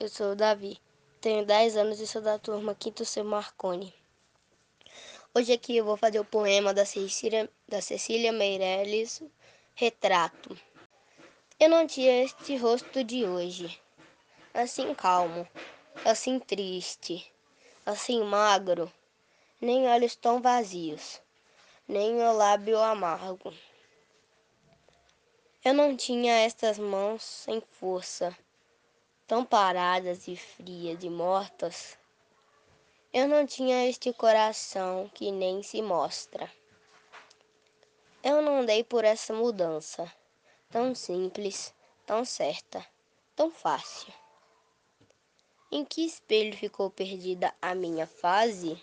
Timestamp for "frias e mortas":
30.36-31.96